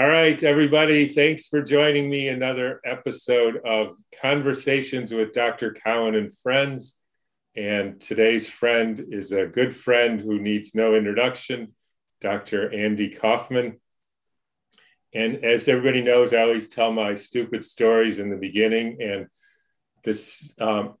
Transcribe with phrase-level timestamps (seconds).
[0.00, 2.28] All right, everybody, thanks for joining me.
[2.28, 5.74] Another episode of Conversations with Dr.
[5.74, 6.96] Cowan and Friends.
[7.54, 11.74] And today's friend is a good friend who needs no introduction,
[12.22, 12.72] Dr.
[12.72, 13.78] Andy Kaufman.
[15.12, 19.02] And as everybody knows, I always tell my stupid stories in the beginning.
[19.02, 19.26] And
[20.02, 20.94] this, um,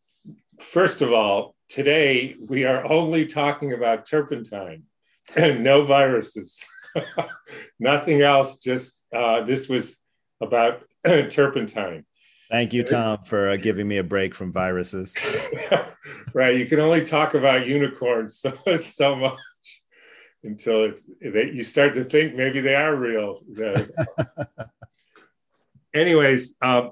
[0.58, 4.82] first of all, today we are only talking about turpentine
[5.34, 6.66] and no viruses.
[7.80, 8.58] Nothing else.
[8.58, 10.00] Just uh, this was
[10.40, 10.82] about
[11.30, 12.04] turpentine.
[12.50, 15.16] Thank you, Tom, for uh, giving me a break from viruses.
[16.34, 16.56] right.
[16.56, 19.38] You can only talk about unicorns so, so much
[20.42, 23.40] until it's they, you start to think maybe they are real.
[25.94, 26.90] Anyways, um,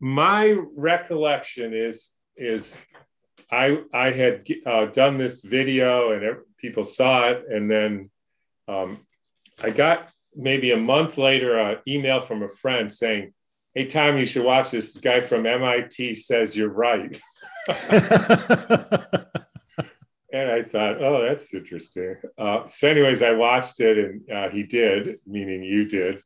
[0.00, 2.84] my recollection is is
[3.50, 8.10] I I had uh, done this video and people saw it, and then
[8.68, 9.06] um,
[9.62, 13.32] I got maybe a month later an email from a friend saying,
[13.74, 14.92] Hey, Tom, you should watch this.
[14.92, 17.18] this guy from MIT says you're right.
[17.68, 17.78] and
[20.32, 22.16] I thought, oh, that's interesting.
[22.36, 26.22] Uh, so, anyways, I watched it and uh, he did, meaning you did.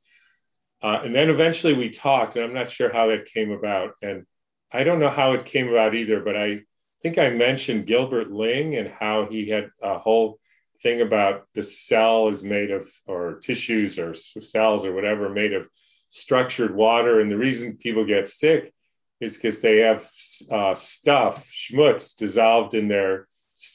[0.83, 3.93] Uh, and then eventually we talked, and I'm not sure how that came about.
[4.03, 4.25] And
[4.73, 6.63] I don't know how it came about either, but I
[7.03, 10.41] think I mentioned Gilbert Ling and how he had a whole
[10.83, 15.69] thing about the cell is made of, or tissues or cells or whatever, made of
[16.09, 17.21] structured water.
[17.21, 18.73] And the reason people get sick
[19.21, 20.09] is because they have
[20.51, 23.27] uh, stuff, schmutz, dissolved in their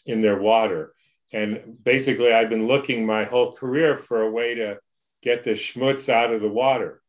[0.05, 0.94] in their water.
[1.33, 4.77] And basically, I've been looking my whole career for a way to
[5.23, 7.02] get the schmutz out of the water.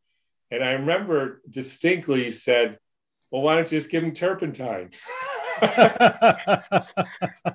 [0.49, 2.79] And I remember distinctly said,
[3.29, 4.91] "Well, why don't you just give them turpentine?"
[5.61, 5.71] and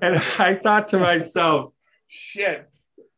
[0.00, 1.72] I thought to myself,
[2.08, 2.68] shit,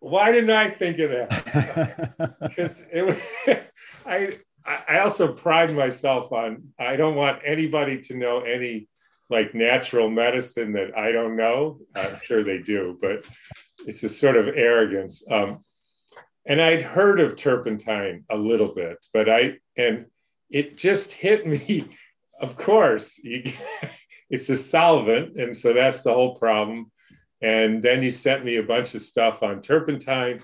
[0.00, 2.36] why didn't I think of that?
[2.42, 3.20] because it was,
[4.06, 4.32] I,
[4.66, 8.88] I also pride myself on, I don't want anybody to know any
[9.28, 11.78] like natural medicine that I don't know.
[11.94, 13.24] I'm sure they do, but
[13.86, 15.24] it's a sort of arrogance.
[15.30, 15.58] Um,
[16.46, 20.06] and I'd heard of turpentine a little bit, but I, and
[20.50, 21.86] it just hit me.
[22.40, 23.42] Of course, you,
[24.30, 25.36] it's a solvent.
[25.36, 26.90] And so that's the whole problem.
[27.42, 30.40] And then he sent me a bunch of stuff on turpentine.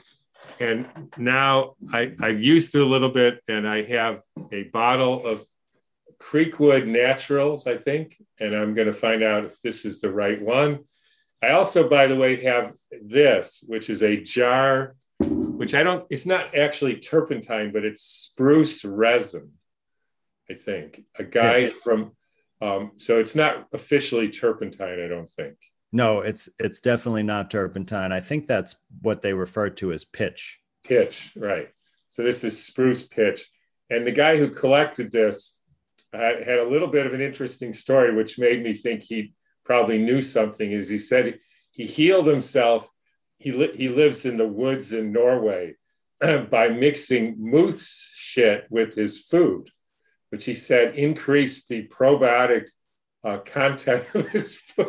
[0.60, 5.44] And now I, I've used it a little bit and I have a bottle of
[6.22, 8.16] Creekwood Naturals, I think.
[8.40, 10.80] And I'm going to find out if this is the right one.
[11.42, 16.26] I also, by the way, have this, which is a jar, which I don't, it's
[16.26, 19.52] not actually turpentine, but it's spruce resin,
[20.50, 21.04] I think.
[21.18, 22.12] A guy from,
[22.62, 25.56] um, so it's not officially turpentine, I don't think.
[25.92, 28.12] No, it's it's definitely not turpentine.
[28.12, 30.58] I think that's what they refer to as pitch.
[30.84, 31.68] Pitch, right.
[32.08, 33.48] So this is spruce pitch.
[33.90, 35.58] And the guy who collected this
[36.12, 40.22] had, a little bit of an interesting story, which made me think he probably knew
[40.22, 40.70] something.
[40.70, 41.38] Is he said
[41.70, 42.88] he healed himself.
[43.38, 45.74] He li- he lives in the woods in Norway
[46.20, 49.70] by mixing moose shit with his food,
[50.30, 52.68] which he said increased the probiotic
[53.24, 54.88] uh, content of his food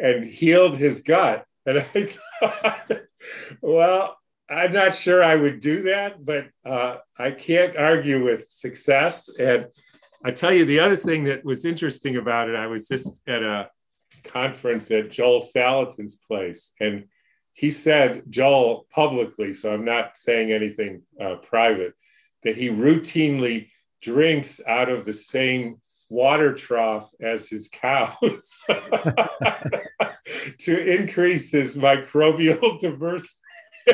[0.00, 1.44] and healed his gut.
[1.64, 2.10] And I
[2.40, 3.00] thought,
[3.60, 4.16] well,
[4.48, 9.28] I'm not sure I would do that, but uh, I can't argue with success.
[9.28, 9.66] And
[10.24, 13.42] I tell you, the other thing that was interesting about it, I was just at
[13.42, 13.70] a
[14.24, 17.06] conference at Joel Salatin's place, and
[17.54, 21.94] he said, Joel publicly, so I'm not saying anything uh, private,
[22.42, 23.70] that he routinely
[24.02, 28.62] drinks out of the same water trough as his cows
[30.58, 33.42] to increase his microbial diversity.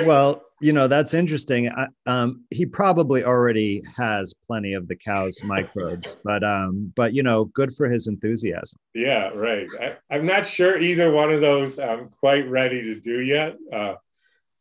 [0.05, 1.71] well, you know, that's interesting.
[2.07, 7.47] Um, he probably already has plenty of the cow's microbes, but um, but you know,
[7.47, 8.79] good for his enthusiasm.
[8.95, 9.67] Yeah, right.
[10.09, 13.57] I, am not sure either one of those I'm quite ready to do yet.
[13.73, 13.95] Uh,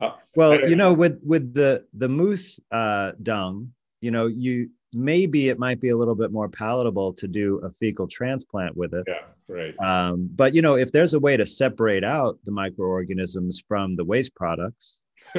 [0.01, 5.49] uh, well, you know, with with the the moose uh, dung, you know, you maybe
[5.49, 9.05] it might be a little bit more palatable to do a fecal transplant with it.
[9.07, 9.79] Yeah, right.
[9.79, 14.03] Um, but you know, if there's a way to separate out the microorganisms from the
[14.03, 15.01] waste products,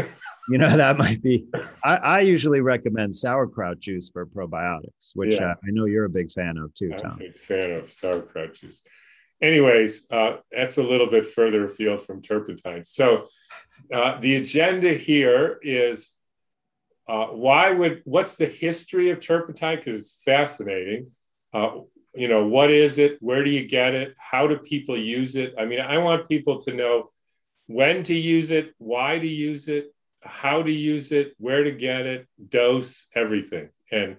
[0.48, 1.46] you know, that might be.
[1.84, 5.50] I, I, usually recommend sauerkraut juice for probiotics, which yeah.
[5.50, 7.12] uh, I know you're a big fan of too, Tom.
[7.12, 8.82] I'm a big fan of sauerkraut juice.
[9.42, 12.84] Anyways, uh, that's a little bit further afield from turpentine.
[12.84, 13.26] So,
[13.92, 16.16] uh, the agenda here is
[17.08, 19.76] uh, why would what's the history of turpentine?
[19.76, 21.08] Because it's fascinating.
[21.52, 21.80] Uh,
[22.14, 23.18] you know, what is it?
[23.20, 24.14] Where do you get it?
[24.18, 25.54] How do people use it?
[25.58, 27.10] I mean, I want people to know
[27.66, 32.06] when to use it, why to use it, how to use it, where to get
[32.06, 33.70] it, dose, everything.
[33.90, 34.16] And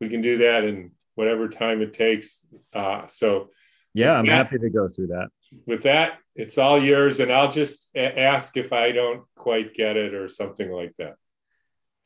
[0.00, 2.46] we can do that in whatever time it takes.
[2.72, 3.50] Uh, so,
[3.94, 5.28] yeah, I'm that, happy to go through that.
[5.66, 7.20] With that, it's all yours.
[7.20, 11.14] And I'll just a- ask if I don't quite get it or something like that.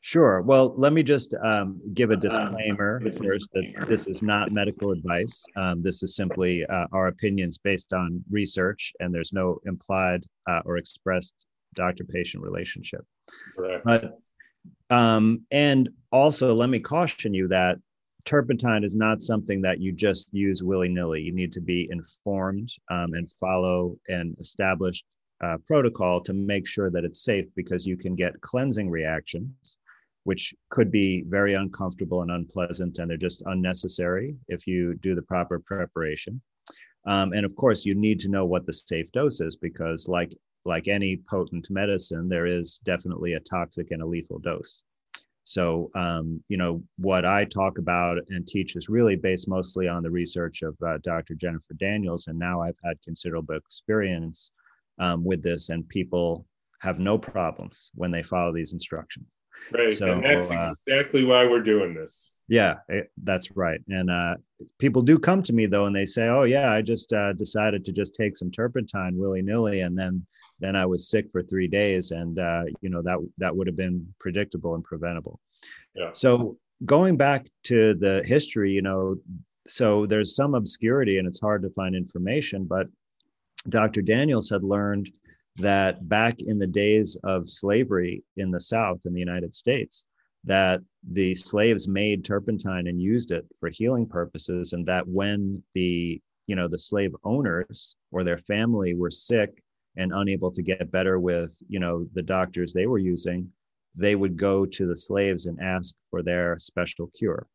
[0.03, 0.41] Sure.
[0.41, 5.45] Well, let me just um, give a disclaimer first that this is not medical advice.
[5.55, 10.61] Um, this is simply uh, our opinions based on research, and there's no implied uh,
[10.65, 11.35] or expressed
[11.75, 13.05] doctor patient relationship.
[13.55, 13.85] Correct.
[13.85, 14.19] But,
[14.89, 17.77] um, and also, let me caution you that
[18.25, 21.21] turpentine is not something that you just use willy nilly.
[21.21, 25.05] You need to be informed um, and follow an established
[25.43, 29.77] uh, protocol to make sure that it's safe because you can get cleansing reactions
[30.23, 35.21] which could be very uncomfortable and unpleasant, and they're just unnecessary if you do the
[35.21, 36.41] proper preparation.
[37.05, 40.33] Um, and of course, you need to know what the safe dose is because, like
[40.63, 44.83] like any potent medicine, there is definitely a toxic and a lethal dose.
[45.43, 50.03] So, um, you know, what I talk about and teach is really based mostly on
[50.03, 51.33] the research of uh, Dr.
[51.33, 54.51] Jennifer Daniels, and now I've had considerable experience
[54.99, 56.45] um, with this, and people
[56.81, 59.40] have no problems when they follow these instructions.
[59.71, 59.91] Right.
[59.91, 62.31] So, and that's uh, exactly why we're doing this.
[62.47, 63.79] Yeah, it, that's right.
[63.87, 64.35] And uh,
[64.77, 67.85] people do come to me though, and they say, "Oh yeah, I just uh, decided
[67.85, 70.25] to just take some turpentine willy nilly, and then
[70.59, 73.77] then I was sick for three days, and uh, you know that that would have
[73.77, 75.39] been predictable and preventable."
[75.95, 76.11] Yeah.
[76.11, 79.15] So going back to the history, you know,
[79.67, 82.87] so there's some obscurity and it's hard to find information, but
[83.69, 84.01] Dr.
[84.01, 85.11] Daniels had learned
[85.57, 90.05] that back in the days of slavery in the South in the United States,
[90.43, 90.81] that
[91.11, 96.55] the slaves made turpentine and used it for healing purposes, and that when the you
[96.55, 99.63] know the slave owners or their family were sick
[99.97, 103.51] and unable to get better with you know the doctors they were using,
[103.95, 107.47] they would go to the slaves and ask for their special cure,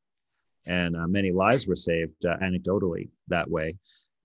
[0.66, 3.75] and uh, many lives were saved uh, anecdotally that way.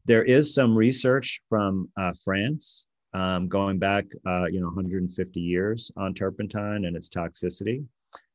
[0.05, 5.91] There is some research from uh, France um, going back, uh, you know, 150 years
[5.97, 7.85] on turpentine and its toxicity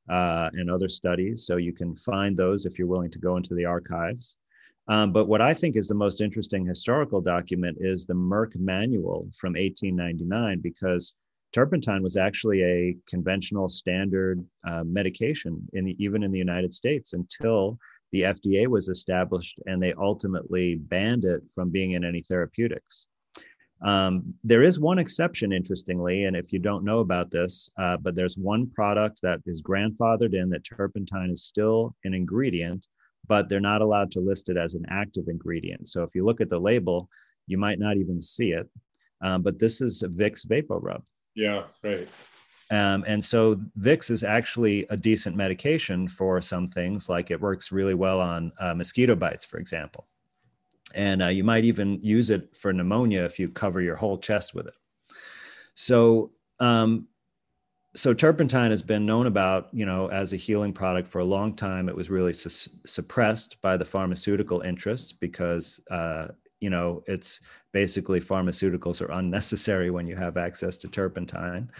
[0.08, 1.46] uh, and other studies.
[1.46, 4.37] So you can find those if you're willing to go into the archives.
[4.88, 9.28] Um, but what I think is the most interesting historical document is the Merck Manual
[9.37, 11.17] from 1899, because
[11.52, 17.14] turpentine was actually a conventional standard uh, medication in the, even in the United States
[17.14, 17.79] until
[18.12, 23.08] the FDA was established and they ultimately banned it from being in any therapeutics.
[23.82, 28.14] Um, there is one exception, interestingly, and if you don't know about this, uh, but
[28.14, 32.87] there's one product that is grandfathered in that turpentine is still an ingredient,
[33.26, 35.88] but they're not allowed to list it as an active ingredient.
[35.88, 37.11] So if you look at the label,
[37.46, 38.69] you might not even see it.
[39.20, 41.02] Um, but this is Vicks Vapor Rub.
[41.34, 42.08] Yeah, right.
[42.70, 47.70] Um, and so Vicks is actually a decent medication for some things, like it works
[47.70, 50.08] really well on uh, mosquito bites, for example
[50.96, 54.54] and uh, you might even use it for pneumonia if you cover your whole chest
[54.54, 54.75] with it.
[55.75, 57.08] So, um,
[57.94, 61.54] so turpentine has been known about, you know, as a healing product for a long
[61.54, 61.88] time.
[61.88, 66.28] It was really su- suppressed by the pharmaceutical interests because, uh,
[66.60, 67.40] you know, it's
[67.72, 71.70] basically pharmaceuticals are unnecessary when you have access to turpentine.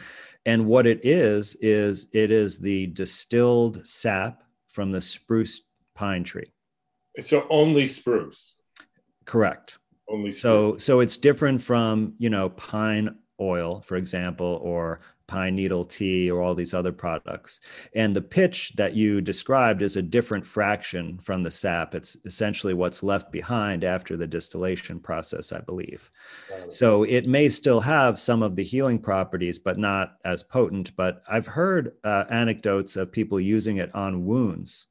[0.45, 5.63] And what it is is it is the distilled sap from the spruce
[5.95, 6.53] pine tree.
[7.21, 8.56] So only spruce.
[9.27, 9.79] Correct.
[10.09, 15.85] Only so so it's different from you know pine oil, for example, or pine needle
[15.85, 17.61] tea or all these other products.
[17.95, 21.95] And the pitch that you described is a different fraction from the sap.
[21.95, 26.11] It's essentially what's left behind after the distillation process, I believe.
[26.69, 30.95] So it may still have some of the healing properties, but not as potent.
[30.97, 34.87] But I've heard uh, anecdotes of people using it on wounds,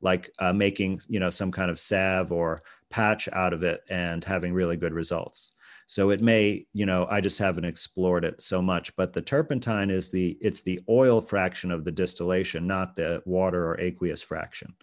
[0.00, 4.24] like uh, making, you know, some kind of salve or patch out of it and
[4.24, 5.52] having really good results.
[5.86, 9.90] So it may, you know, I just haven't explored it so much, but the turpentine
[9.90, 14.74] is the it's the oil fraction of the distillation, not the water or aqueous fraction.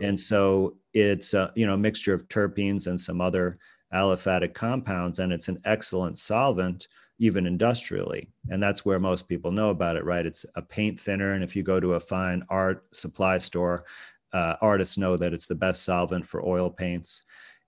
[0.00, 3.58] And so it's a, you know, mixture of terpenes and some other
[3.92, 8.30] aliphatic compounds and it's an excellent solvent even industrially.
[8.48, 10.24] And that's where most people know about it, right?
[10.24, 13.84] It's a paint thinner and if you go to a fine art supply store,
[14.32, 17.22] uh, artists know that it's the best solvent for oil paints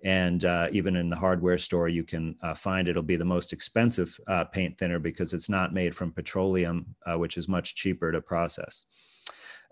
[0.04, 3.52] and uh, even in the hardware store you can uh, find it'll be the most
[3.52, 8.12] expensive uh, paint thinner because it's not made from petroleum uh, which is much cheaper
[8.12, 8.84] to process.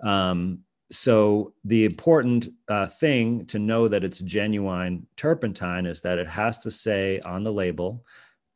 [0.02, 6.28] Um, so the important uh, thing to know that it's genuine turpentine is that it
[6.28, 8.04] has to say on the label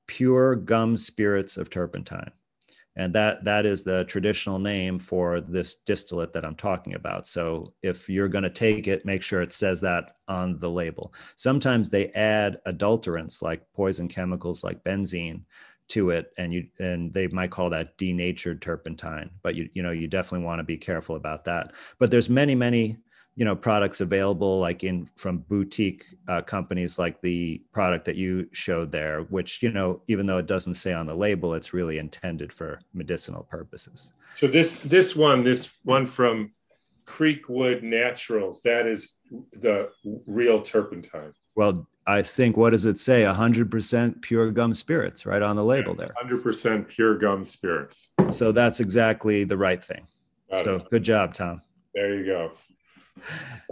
[0.07, 2.31] pure gum spirits of turpentine
[2.99, 7.26] and that that is the traditional name for this distillate that i'm talking about.
[7.26, 11.14] So if you're going to take it make sure it says that on the label.
[11.37, 15.43] Sometimes they add adulterants like poison chemicals like benzene
[15.88, 19.90] to it and you and they might call that denatured turpentine but you you know
[19.90, 21.73] you definitely want to be careful about that.
[21.99, 22.99] But there's many many
[23.38, 28.49] you know products available like in from boutique uh, companies like the product that you
[28.50, 31.99] showed there which you know even though it doesn't say on the label it's really
[31.99, 34.12] intended for medicinal purposes.
[34.35, 36.50] So this this one this one from
[37.04, 39.21] creekwood naturals that is
[39.52, 39.90] the
[40.26, 41.33] real turpentine.
[41.54, 43.23] Well i think what does it say?
[43.23, 46.12] 100% pure gum spirits right on the label there.
[46.21, 48.11] 100% pure gum spirits.
[48.30, 50.09] So that's exactly the right thing.
[50.50, 50.90] Got so it.
[50.90, 51.62] good job tom.
[51.95, 52.52] There you go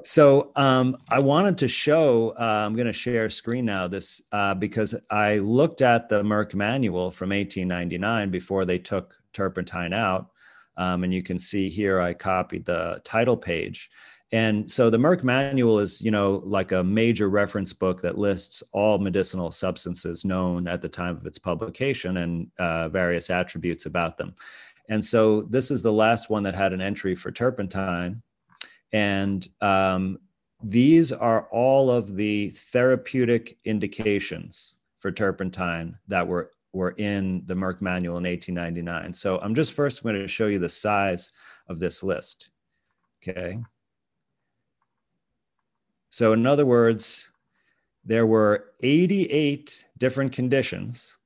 [0.04, 4.22] so um, I wanted to show, uh, I'm going to share a screen now this
[4.32, 10.30] uh, because I looked at the Merck manual from 1899 before they took turpentine out.
[10.76, 13.90] Um, and you can see here I copied the title page.
[14.32, 18.62] And so the Merck manual is, you know, like a major reference book that lists
[18.72, 24.18] all medicinal substances known at the time of its publication and uh, various attributes about
[24.18, 24.34] them.
[24.88, 28.22] And so this is the last one that had an entry for turpentine.
[28.92, 30.18] And um,
[30.62, 37.80] these are all of the therapeutic indications for turpentine that were, were in the Merck
[37.80, 39.12] manual in 1899.
[39.12, 41.32] So I'm just first going to show you the size
[41.68, 42.48] of this list.
[43.22, 43.58] Okay.
[46.10, 47.30] So, in other words,
[48.04, 51.18] there were 88 different conditions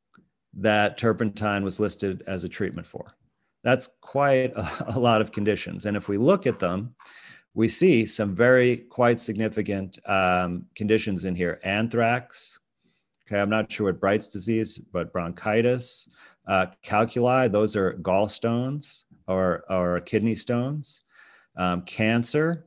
[0.55, 3.15] that turpentine was listed as a treatment for.
[3.63, 5.87] That's quite a, a lot of conditions.
[5.87, 6.95] And if we look at them,
[7.55, 11.61] we see some very quite significant um, conditions in here.
[11.65, 12.61] Anthrax,
[13.27, 16.09] okay, I'm not sure what Bright's disease, but bronchitis,
[16.47, 21.03] uh, calculi, those are gallstones or, or kidney stones,
[21.57, 22.67] um, cancer,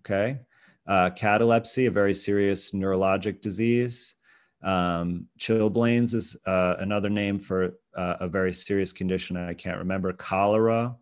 [0.00, 0.40] okay,
[0.86, 4.14] uh, catalepsy, a very serious neurologic disease.
[4.62, 10.12] Um, chilblains is uh, another name for uh, a very serious condition I can't remember.
[10.12, 10.96] Cholera,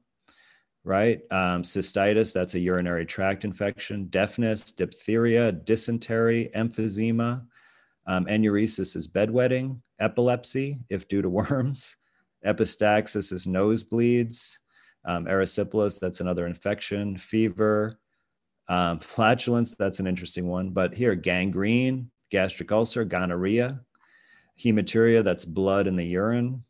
[0.84, 1.20] right?
[1.30, 7.44] Um, cystitis, that's a urinary tract infection, deafness, diphtheria, dysentery, emphysema,
[8.06, 11.96] um, enuresis is bedwetting, epilepsy, if due to worms,
[12.46, 14.56] epistaxis is nosebleeds,
[15.04, 17.98] um, erysipelas, that's another infection, fever,
[18.68, 20.70] um, flatulence, that's an interesting one.
[20.70, 23.80] But here, gangrene, gastric ulcer, gonorrhea,
[24.58, 26.64] hematuria, that's blood in the urine,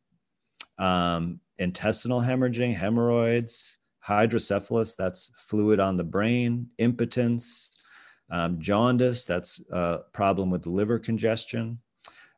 [0.78, 3.78] um, intestinal hemorrhaging, hemorrhoids,
[4.10, 7.70] hydrocephalus, that's fluid on the brain, impotence,
[8.28, 11.78] um, jaundice, that's a problem with liver congestion,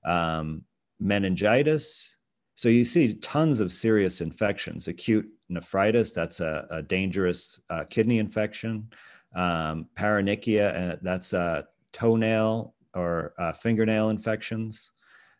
[0.04, 0.64] um,
[1.00, 2.14] meningitis.
[2.56, 8.18] So you see tons of serious infections, acute nephritis, that's a, a dangerous uh, kidney
[8.18, 8.92] infection,
[9.34, 14.92] um, paronychia, uh, that's a toenail or uh, fingernail infections,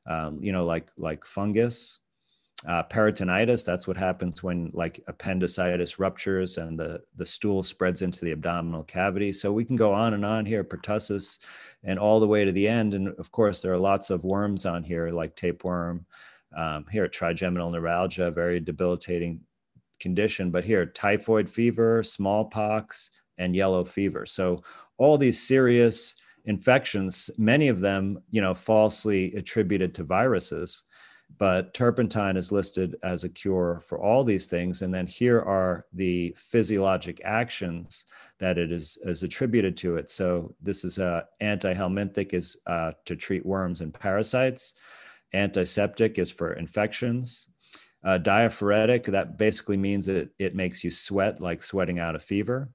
[0.06, 2.00] um, you know, like like fungus
[2.66, 8.25] uh, peritonitis that's what happens when like appendicitis ruptures and the the stool spreads into
[8.25, 9.33] the abdominal cavity.
[9.33, 11.38] So we can go on and on here pertussis
[11.83, 12.95] and all the way to the end.
[12.95, 16.07] And of course there are lots of worms on here like tapeworm
[16.57, 19.40] um, here trigeminal neuralgia very debilitating
[19.99, 20.50] condition.
[20.50, 24.25] But here typhoid fever smallpox and yellow fever.
[24.26, 24.62] So
[24.99, 26.14] all these serious
[26.45, 30.83] infections many of them you know falsely attributed to viruses
[31.38, 34.82] but turpentine is listed as a cure for all these things.
[34.82, 38.04] And then here are the physiologic actions
[38.38, 40.10] that it is, is attributed to it.
[40.10, 44.74] So this is a antihelminthic is uh, to treat worms and parasites.
[45.32, 47.48] Antiseptic is for infections.
[48.04, 52.68] Uh, diaphoretic, that basically means that it makes you sweat, like sweating out a fever.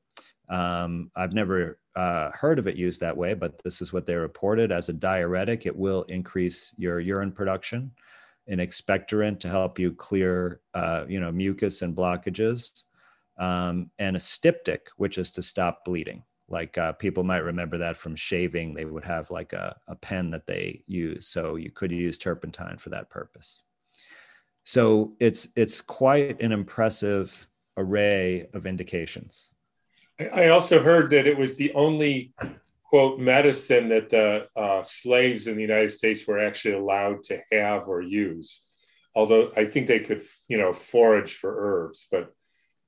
[0.50, 4.16] Um, I've never uh, heard of it used that way, but this is what they
[4.16, 5.66] reported as a diuretic.
[5.66, 7.92] It will increase your urine production
[8.48, 12.84] an expectorant to help you clear, uh, you know, mucus and blockages,
[13.38, 16.24] um, and a styptic, which is to stop bleeding.
[16.50, 20.32] Like uh, people might remember that from shaving, they would have like a, a pen
[20.32, 21.28] that they use.
[21.28, 23.64] So you could use turpentine for that purpose.
[24.64, 29.54] So it's it's quite an impressive array of indications.
[30.34, 32.34] I also heard that it was the only
[32.90, 37.88] quote medicine that the uh, slaves in the United States were actually allowed to have
[37.88, 38.64] or use.
[39.16, 42.34] Although I think they could, you know, forage for herbs, but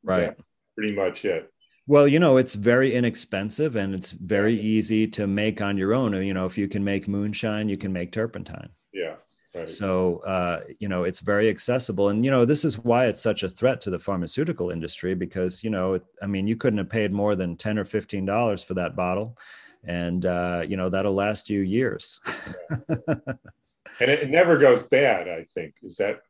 [0.03, 0.35] right,
[0.75, 1.51] pretty much it.
[1.87, 6.13] Well, you know, it's very inexpensive and it's very easy to make on your own.
[6.23, 8.69] You know, if you can make moonshine, you can make turpentine.
[8.93, 9.15] Yeah.
[9.55, 9.67] Right.
[9.67, 12.09] So, uh, you know, it's very accessible.
[12.09, 15.63] And, you know, this is why it's such a threat to the pharmaceutical industry because,
[15.63, 18.75] you know, it, I mean, you couldn't have paid more than 10 or $15 for
[18.75, 19.35] that bottle.
[19.83, 22.19] And, uh, you know, that'll last you years.
[23.07, 23.21] and
[23.99, 25.75] it never goes bad, I think.
[25.83, 26.21] Is that?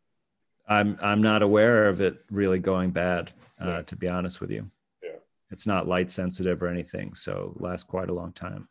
[0.68, 3.82] I'm, I'm not aware of it really going bad, uh, yeah.
[3.84, 4.70] to be honest with you.
[5.04, 5.18] Yeah.
[5.50, 7.16] It's not light sensitive or anything.
[7.16, 8.68] So lasts quite a long time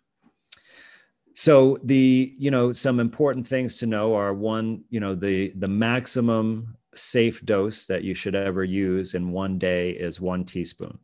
[1.38, 5.68] so the you know some important things to know are one you know the the
[5.68, 10.99] maximum safe dose that you should ever use in one day is one teaspoon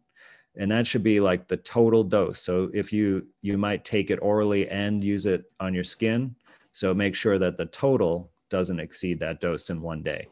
[0.56, 4.18] and that should be like the total dose so if you you might take it
[4.22, 6.34] orally and use it on your skin
[6.72, 10.28] so make sure that the total doesn't exceed that dose in one day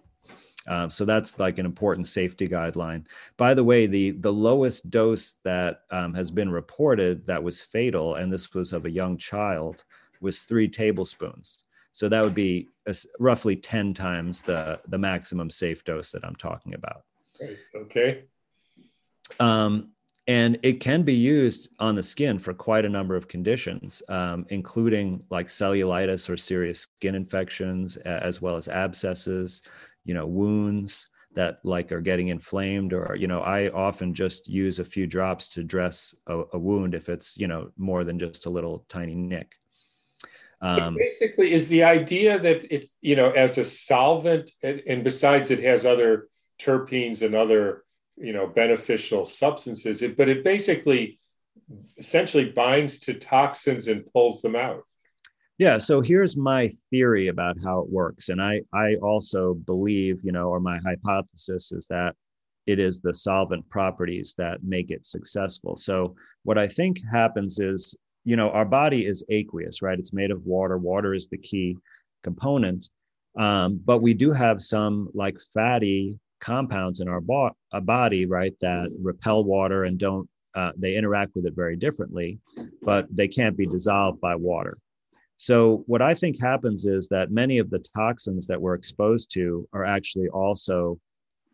[0.69, 3.07] um, so that's like an important safety guideline.
[3.37, 8.15] By the way, the the lowest dose that um, has been reported that was fatal,
[8.15, 9.85] and this was of a young child,
[10.21, 11.65] was three tablespoons.
[11.93, 16.37] So that would be a, roughly ten times the the maximum safe dose that I'm
[16.37, 17.05] talking about.
[17.75, 18.25] Okay.
[19.41, 19.91] Um,
[20.33, 24.47] and it can be used on the skin for quite a number of conditions, um,
[24.49, 29.63] including like cellulitis or serious skin infections, as well as abscesses,
[30.05, 34.79] you know wounds that like are getting inflamed or you know i often just use
[34.79, 38.47] a few drops to dress a, a wound if it's you know more than just
[38.47, 39.55] a little tiny nick.
[40.61, 45.51] Um, basically is the idea that it's you know as a solvent and, and, besides
[45.51, 46.29] it has other
[46.61, 47.83] terpenes and other
[48.17, 51.19] you know beneficial substances it, but it basically
[51.97, 54.85] essentially binds to toxins and pulls them out
[55.59, 55.79] yeah.
[55.79, 58.31] So here's my theory about how it works.
[58.31, 62.17] And I, I also believe, you know, or my hypothesis is that
[62.67, 65.77] it is the solvent properties that make it successful.
[65.77, 69.99] So what I think happens is, you know, our body is aqueous, right?
[69.99, 70.79] It's made of water.
[70.79, 71.77] Water is the key
[72.23, 72.89] component.
[73.39, 78.91] Um, but we do have some like fatty compounds in our bo- body, right, that
[79.01, 82.39] repel water and don't, uh, they interact with it very differently,
[82.83, 84.77] but they can't be dissolved by water.
[85.39, 89.67] So, what I think happens is that many of the toxins that we're exposed to
[89.73, 91.01] are actually also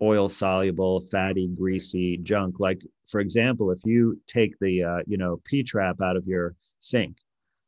[0.03, 2.61] oil soluble, fatty, greasy junk.
[2.61, 6.55] Like, for example, if you take the uh, you know P trap out of your
[6.81, 7.17] sink,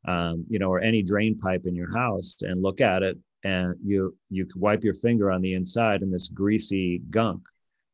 [0.05, 3.75] um, you know, or any drain pipe in your house, and look at it, and
[3.83, 7.41] you you wipe your finger on the inside, and this greasy gunk,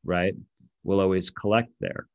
[0.04, 0.36] right,
[0.84, 2.08] will always collect there.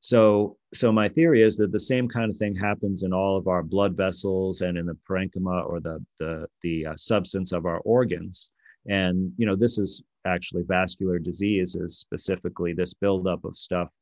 [0.00, 3.48] So, so my theory is that the same kind of thing happens in all of
[3.48, 7.78] our blood vessels and in the parenchyma or the the the uh, substance of our
[7.80, 8.50] organs.
[8.88, 13.92] And you know, this is actually vascular disease is specifically this buildup of stuff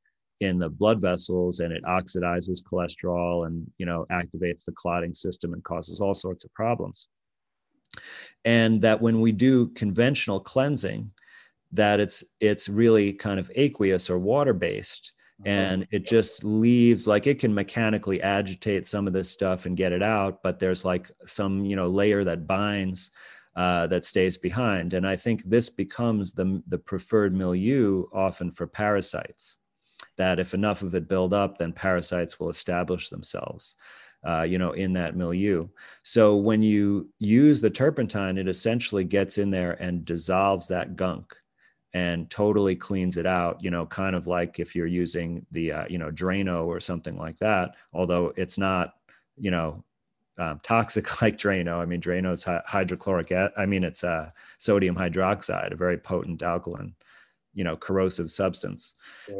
[0.40, 5.54] in the blood vessels and it oxidizes cholesterol and you know activates the clotting system
[5.54, 7.08] and causes all sorts of problems
[8.44, 11.10] and that when we do conventional cleansing
[11.72, 15.50] that it's it's really kind of aqueous or water based uh-huh.
[15.50, 19.92] and it just leaves like it can mechanically agitate some of this stuff and get
[19.92, 23.10] it out but there's like some you know layer that binds
[23.56, 28.66] uh, that stays behind and i think this becomes the, the preferred milieu often for
[28.66, 29.56] parasites
[30.18, 33.74] that if enough of it build up then parasites will establish themselves
[34.26, 35.68] uh, you know in that milieu.
[36.02, 41.34] So when you use the turpentine it essentially gets in there and dissolves that gunk
[41.94, 45.86] and totally cleans it out you know kind of like if you're using the uh,
[45.88, 48.94] you know drano or something like that although it's not
[49.36, 49.82] you know
[50.38, 51.78] um, toxic like drano.
[51.78, 56.94] I mean drano is hydrochloric i mean it's uh, sodium hydroxide a very potent alkaline
[57.56, 58.94] you know corrosive substance.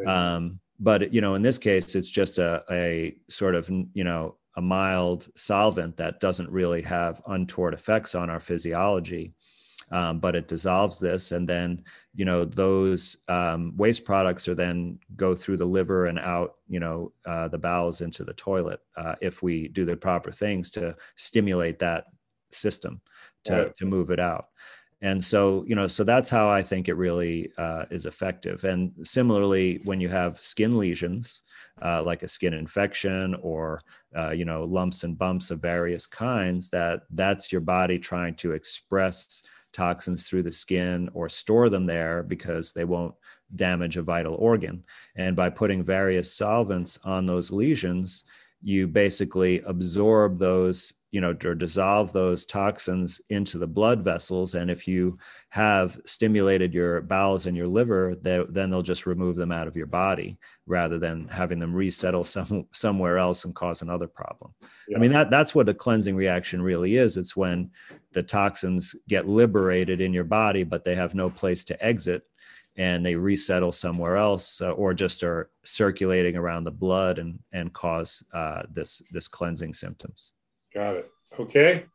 [0.06, 4.36] Um, but you know in this case it's just a, a sort of you know
[4.56, 9.34] a mild solvent that doesn't really have untoward effects on our physiology
[9.90, 11.82] um, but it dissolves this and then
[12.14, 16.80] you know those um, waste products are then go through the liver and out you
[16.80, 20.96] know uh, the bowels into the toilet uh, if we do the proper things to
[21.16, 22.06] stimulate that
[22.50, 23.00] system
[23.44, 23.76] to, right.
[23.76, 24.48] to move it out
[25.02, 28.92] and so you know so that's how i think it really uh, is effective and
[29.06, 31.42] similarly when you have skin lesions
[31.82, 33.80] uh, like a skin infection or
[34.16, 38.52] uh, you know lumps and bumps of various kinds that that's your body trying to
[38.52, 43.14] express toxins through the skin or store them there because they won't
[43.54, 44.82] damage a vital organ.
[45.14, 48.24] And by putting various solvents on those lesions,
[48.62, 54.54] you basically absorb those you know or dissolve those toxins into the blood vessels.
[54.54, 55.16] And if you
[55.48, 59.76] have stimulated your bowels and your liver they, then they'll just remove them out of
[59.76, 64.52] your body rather than having them resettle some, somewhere else and cause another problem.
[64.88, 64.98] Yeah.
[64.98, 67.16] i mean that that's what a cleansing reaction really is.
[67.16, 67.70] It's when
[68.12, 72.24] the toxins get liberated in your body but they have no place to exit
[72.76, 77.72] and they resettle somewhere else uh, or just are circulating around the blood and and
[77.72, 80.32] cause uh, this this cleansing symptoms.
[80.74, 81.10] Got it.
[81.38, 81.86] Okay.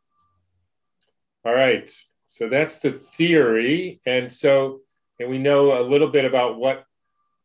[1.44, 1.90] All right.
[2.26, 4.00] So that's the theory.
[4.06, 4.80] And so
[5.20, 6.84] and we know a little bit about what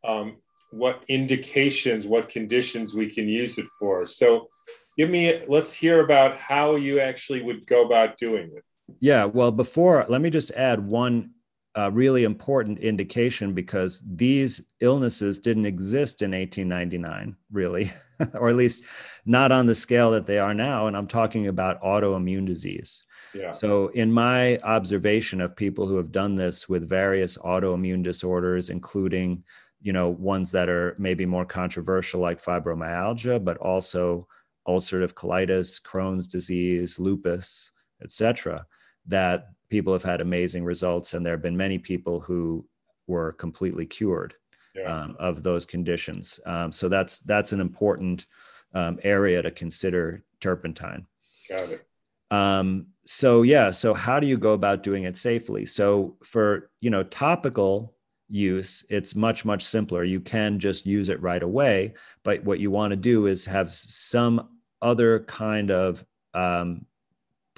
[0.04, 0.36] um,
[0.70, 4.04] what indications what conditions we can use it for.
[4.04, 4.48] So
[4.96, 8.64] give me let's hear about how you actually would go about doing it.
[9.00, 9.26] Yeah.
[9.26, 11.30] Well before let me just add one
[11.78, 17.92] a really important indication because these illnesses didn't exist in 1899, really,
[18.34, 18.82] or at least
[19.24, 20.88] not on the scale that they are now.
[20.88, 23.04] And I'm talking about autoimmune disease.
[23.32, 23.52] Yeah.
[23.52, 29.44] So, in my observation of people who have done this with various autoimmune disorders, including
[29.80, 34.26] you know ones that are maybe more controversial like fibromyalgia, but also
[34.66, 37.70] ulcerative colitis, Crohn's disease, lupus,
[38.02, 38.66] etc.,
[39.06, 42.66] that people have had amazing results, and there have been many people who
[43.06, 44.34] were completely cured
[44.74, 45.02] yeah.
[45.02, 46.40] um, of those conditions.
[46.46, 48.26] Um, so that's that's an important
[48.74, 51.06] um, area to consider turpentine.
[51.48, 51.84] Got it.
[52.30, 55.66] Um, so yeah, so how do you go about doing it safely?
[55.66, 57.94] So for you know topical
[58.28, 60.04] use, it's much much simpler.
[60.04, 63.72] You can just use it right away, but what you want to do is have
[63.72, 64.48] some
[64.82, 66.04] other kind of
[66.34, 66.84] um,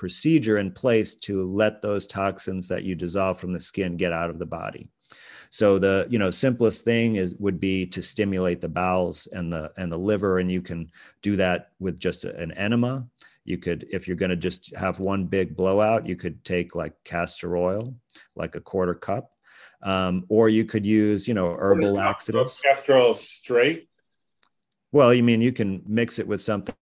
[0.00, 4.30] procedure in place to let those toxins that you dissolve from the skin get out
[4.30, 4.88] of the body.
[5.50, 9.72] So the you know simplest thing is would be to stimulate the bowels and the
[9.76, 13.06] and the liver, and you can do that with just an enema.
[13.44, 16.94] You could, if you're going to just have one big blowout, you could take like
[17.04, 17.94] castor oil,
[18.34, 19.32] like a quarter cup,
[19.82, 22.58] um, or you could use you know herbal laxatives.
[22.58, 23.88] Castor oil straight.
[24.92, 26.74] Well, you mean you can mix it with something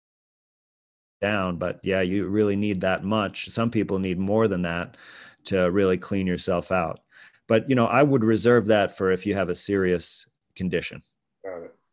[1.21, 3.49] down but yeah you really need that much.
[3.51, 4.97] Some people need more than that
[5.45, 7.01] to really clean yourself out.
[7.47, 11.03] But you know i would reserve that for if you have a serious condition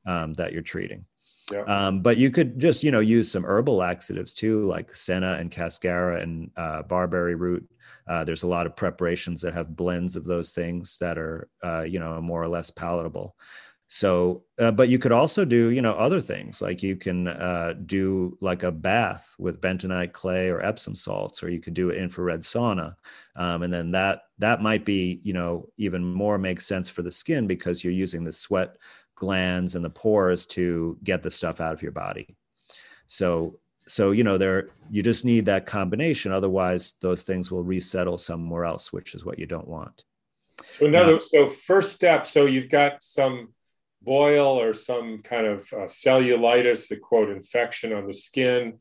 [0.05, 1.05] um, that you're treating.
[1.51, 1.61] Yeah.
[1.61, 5.51] Um, but you could just you know use some herbal laxatives too like senna and
[5.51, 7.69] cascara and uh, barberry root.
[8.07, 11.83] Uh, there's a lot of preparations that have blends of those things that are uh,
[11.83, 13.35] you know more or less palatable
[13.87, 17.73] so uh, but you could also do you know other things like you can uh,
[17.85, 21.97] do like a bath with bentonite clay or epsom salts or you could do an
[21.97, 22.95] infrared sauna.
[23.35, 27.11] Um, and then that that might be you know even more makes sense for the
[27.11, 28.75] skin because you're using the sweat
[29.13, 32.35] glands and the pores to get the stuff out of your body.
[33.05, 36.31] So so you know there you just need that combination.
[36.31, 40.03] Otherwise those things will resettle somewhere else which is what you don't want.
[40.69, 43.49] So another so first step so you've got some
[44.05, 48.79] boil or some kind of uh, cellulitis, the quote infection on the skin,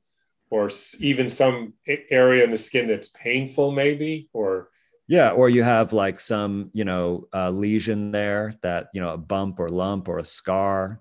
[0.51, 1.73] or even some
[2.11, 4.69] area in the skin that's painful, maybe, or
[5.09, 9.19] yeah, or you have like some you know uh, lesion there that you know a
[9.19, 11.01] bump or lump or a scar.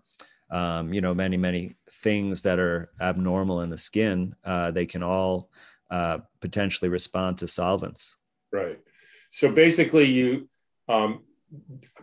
[0.49, 4.35] Um, you know, many many things that are abnormal in the skin.
[4.43, 5.49] Uh, they can all
[5.89, 8.17] uh, potentially respond to solvents.
[8.51, 8.79] Right.
[9.29, 10.49] So basically, you
[10.87, 11.23] um,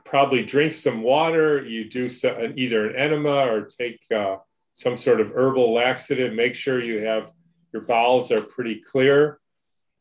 [0.04, 1.64] probably drink some water.
[1.64, 4.36] You do some, either an enema or take uh,
[4.74, 6.32] some sort of herbal laxative.
[6.32, 7.32] Make sure you have
[7.72, 9.38] your bowels are pretty clear.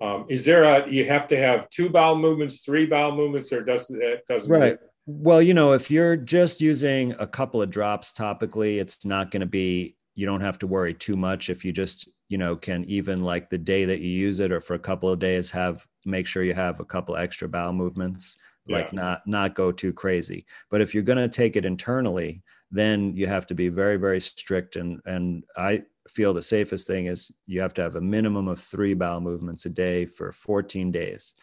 [0.01, 3.63] Um, is there a you have to have two bowel movements, three bowel movements, or
[3.63, 4.77] does it doesn't right?
[5.05, 9.41] Well, you know, if you're just using a couple of drops topically, it's not going
[9.41, 9.95] to be.
[10.15, 13.49] You don't have to worry too much if you just you know can even like
[13.49, 16.43] the day that you use it or for a couple of days have make sure
[16.43, 18.37] you have a couple extra bowel movements
[18.69, 18.99] like yeah.
[19.01, 20.45] not not go too crazy.
[20.69, 24.21] But if you're going to take it internally then you have to be very very
[24.21, 24.75] strict.
[24.75, 28.59] And and i feel the safest thing is you have to have a minimum of
[28.59, 31.35] three bowel movements a day for 14 days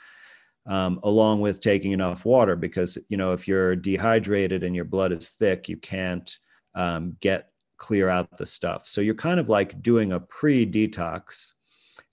[0.67, 5.13] um, along with taking enough water because you know if you're dehydrated and your blood
[5.13, 6.37] is thick you can't
[6.75, 8.87] um, get clear out the stuff.
[8.89, 11.53] So you're kind of like doing a pre-detox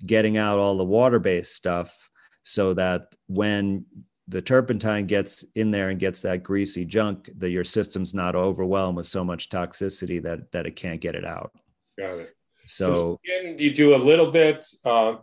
[0.05, 2.09] getting out all the water-based stuff
[2.43, 3.85] so that when
[4.27, 8.97] the turpentine gets in there and gets that greasy junk that your system's not overwhelmed
[8.97, 11.51] with so much toxicity that that it can't get it out
[11.99, 15.15] got it so, so skin, you do a little bit uh,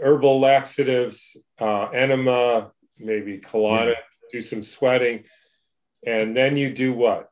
[0.00, 4.28] herbal laxatives uh, enema maybe colonic yeah.
[4.30, 5.24] do some sweating
[6.06, 7.30] and then you do what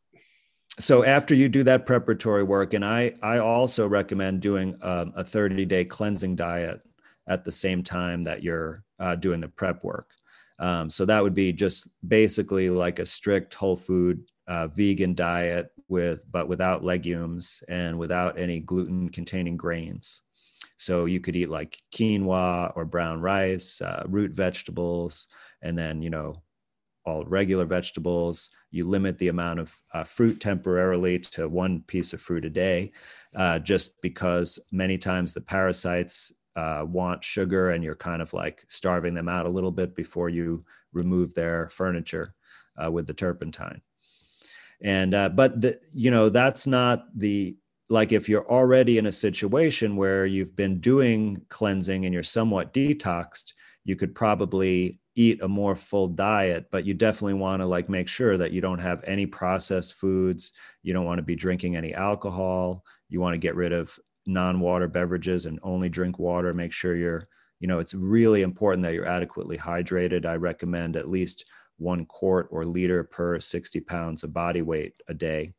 [0.79, 5.23] so after you do that preparatory work, and I I also recommend doing um, a
[5.23, 6.81] 30 day cleansing diet
[7.27, 10.09] at the same time that you're uh, doing the prep work.
[10.63, 15.71] Um, so that would be just basically like a strict whole food uh, vegan diet
[15.89, 20.23] with but without legumes and without any gluten containing grains.
[20.77, 25.27] So you could eat like quinoa or brown rice, uh, root vegetables,
[25.63, 26.43] and then you know
[27.05, 28.51] all regular vegetables.
[28.71, 32.93] You limit the amount of uh, fruit temporarily to one piece of fruit a day,
[33.35, 38.65] uh, just because many times the parasites uh, want sugar and you're kind of like
[38.69, 42.35] starving them out a little bit before you remove their furniture
[42.83, 43.81] uh, with the turpentine.
[44.83, 47.57] And uh, but the, you know that's not the
[47.89, 52.73] like if you're already in a situation where you've been doing cleansing and you're somewhat
[52.73, 53.53] detoxed,
[53.85, 58.09] you could probably eat a more full diet but you definitely want to like make
[58.09, 61.93] sure that you don't have any processed foods you don't want to be drinking any
[61.93, 66.95] alcohol you want to get rid of non-water beverages and only drink water make sure
[66.97, 67.29] you're
[67.61, 70.27] you know it's really important that you're adequately hydrated.
[70.27, 71.45] I recommend at least
[71.79, 75.53] one quart or liter per 60 pounds of body weight a day.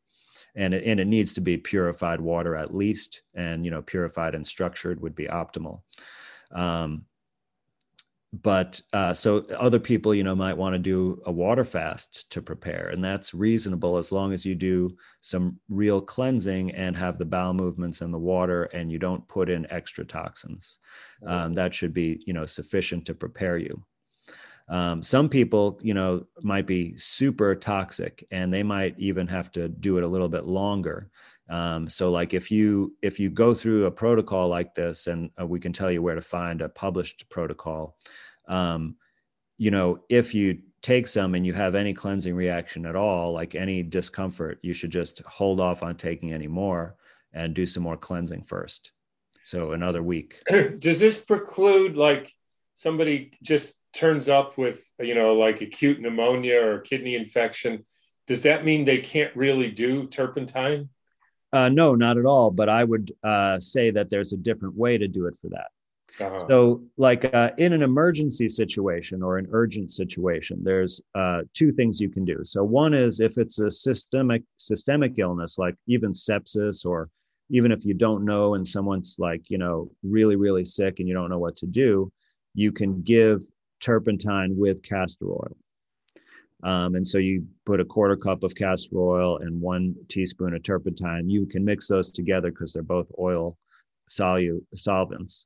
[0.55, 4.35] And it, and it needs to be purified water at least and you know purified
[4.35, 5.81] and structured would be optimal.
[6.51, 7.05] Um,
[8.41, 12.41] but uh, so other people you know might want to do a water fast to
[12.41, 17.25] prepare and that's reasonable as long as you do some real cleansing and have the
[17.25, 20.79] bowel movements in the water and you don't put in extra toxins.
[21.25, 23.83] Um, that should be you know sufficient to prepare you.
[24.67, 29.67] Um, some people you know might be super toxic and they might even have to
[29.69, 31.11] do it a little bit longer
[31.49, 35.45] um, so like if you if you go through a protocol like this and uh,
[35.45, 37.97] we can tell you where to find a published protocol
[38.47, 38.95] um,
[39.57, 43.55] you know if you take some and you have any cleansing reaction at all like
[43.55, 46.95] any discomfort you should just hold off on taking any more
[47.33, 48.91] and do some more cleansing first.
[49.43, 50.41] So another week.
[50.79, 52.31] Does this preclude like
[52.75, 57.83] somebody just turns up with you know like acute pneumonia or kidney infection?
[58.27, 60.89] Does that mean they can't really do turpentine
[61.53, 62.51] uh, no, not at all.
[62.51, 65.67] But I would uh, say that there's a different way to do it for that.
[66.19, 66.39] Uh-huh.
[66.47, 71.99] So, like uh, in an emergency situation or an urgent situation, there's uh, two things
[71.99, 72.39] you can do.
[72.43, 77.09] So, one is if it's a systemic systemic illness, like even sepsis, or
[77.49, 81.15] even if you don't know and someone's like you know really really sick and you
[81.15, 82.11] don't know what to do,
[82.53, 83.41] you can give
[83.79, 85.57] turpentine with castor oil.
[86.63, 90.63] Um, and so you put a quarter cup of castor oil and one teaspoon of
[90.63, 91.29] turpentine.
[91.29, 93.57] You can mix those together because they're both oil
[94.09, 95.45] solu- solvents.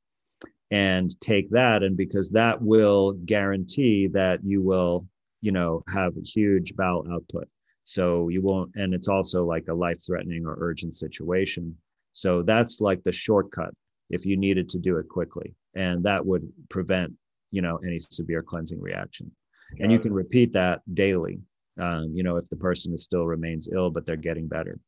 [0.70, 5.08] And take that, and because that will guarantee that you will,
[5.42, 7.48] you know, have a huge bowel output.
[7.86, 11.78] So you won't, and it's also like a life threatening or urgent situation.
[12.12, 13.74] So that's like the shortcut
[14.10, 15.56] if you needed to do it quickly.
[15.74, 17.14] And that would prevent,
[17.52, 19.32] you know, any severe cleansing reaction
[19.80, 21.40] and you can repeat that daily
[21.80, 24.80] um, you know if the person is still remains ill but they're getting better.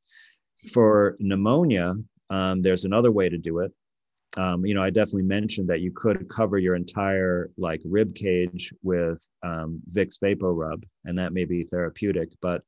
[0.74, 1.96] For pneumonia
[2.30, 3.72] um, there's another way to do it.
[4.38, 8.72] Um, you know i definitely mentioned that you could cover your entire like rib cage
[8.84, 12.62] with um, vicks vapor rub and that may be therapeutic but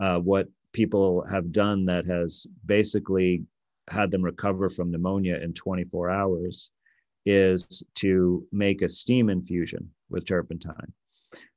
[0.00, 3.42] uh, what people have done that has basically
[3.90, 6.70] had them recover from pneumonia in 24 hours
[7.26, 10.92] is to make a steam infusion with turpentine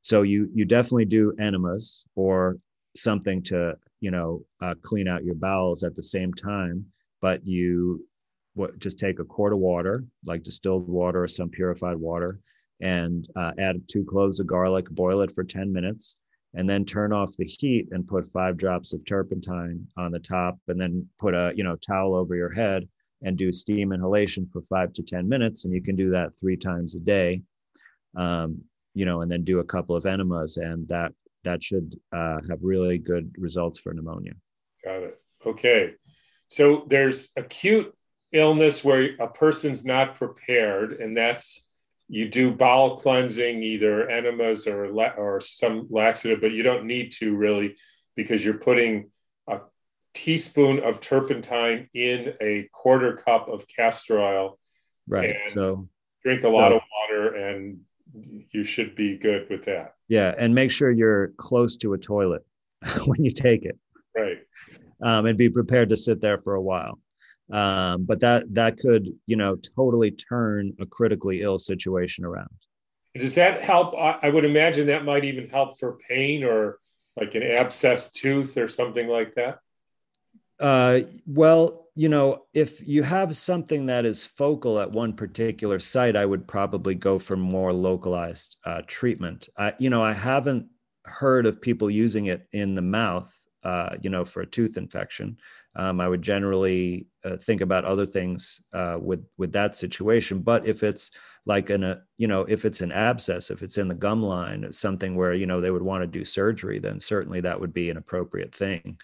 [0.02, 2.58] so you you definitely do enemas or
[2.96, 6.86] something to you know uh, clean out your bowels at the same time,
[7.22, 8.06] but you
[8.54, 12.40] what just take a quart of water, like distilled water or some purified water,
[12.82, 16.20] and uh, add two cloves of garlic, boil it for 10 minutes,
[16.54, 20.58] and then turn off the heat and put five drops of turpentine on the top,
[20.68, 22.88] and then put a you know towel over your head
[23.24, 25.64] and do steam inhalation for five to 10 minutes.
[25.64, 27.42] And you can do that three times a day.
[28.16, 32.40] Um, you know, and then do a couple of enemas, and that that should uh,
[32.50, 34.34] have really good results for pneumonia.
[34.84, 35.22] Got it.
[35.46, 35.94] Okay,
[36.48, 37.96] so there's acute
[38.32, 41.68] illness where a person's not prepared, and that's
[42.08, 44.86] you do bowel cleansing, either enemas or
[45.18, 47.78] or some laxative, but you don't need to really
[48.16, 49.10] because you're putting
[49.48, 49.60] a
[50.14, 54.60] teaspoon of turpentine in a quarter cup of castor oil.
[55.08, 55.36] Right.
[55.50, 55.90] so
[56.24, 57.80] drink a lot so, of water and
[58.52, 59.96] you should be good with that.
[60.08, 62.46] Yeah, and make sure you're close to a toilet
[63.06, 63.78] when you take it.
[64.16, 64.40] Right.
[65.02, 67.00] Um, and be prepared to sit there for a while.
[67.52, 72.50] Um, but that that could you know totally turn a critically ill situation around.
[73.18, 73.94] Does that help?
[73.98, 76.80] I would imagine that might even help for pain or
[77.18, 79.60] like an abscessed tooth or something like that.
[80.62, 86.16] Uh, well, you know, if you have something that is focal at one particular site,
[86.16, 89.50] I would probably go for more localized uh, treatment.
[89.58, 90.68] I, you know, I haven't
[91.06, 95.38] heard of people using it in the mouth, uh, you know, for a tooth infection.
[95.76, 100.40] Um, I would generally uh, think about other things uh, with with that situation.
[100.40, 101.12] But if it's
[101.46, 104.72] like an, a, you know, if it's an abscess, if it's in the gum line,
[104.72, 107.90] something where you know they would want to do surgery, then certainly that would be
[107.90, 108.98] an appropriate thing